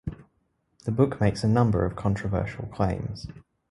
[0.85, 3.27] The book makes a number of controversial claims.